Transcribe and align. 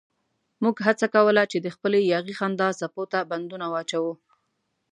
موږ 0.63 0.75
هڅه 0.85 1.07
کوله 1.15 1.43
چې 1.51 1.57
د 1.61 1.67
خپلې 1.75 1.99
یاغي 2.13 2.33
خندا 2.39 2.69
څپو 2.79 3.03
ته 3.11 3.19
بندونه 3.31 3.65
واچوو. 3.73 4.13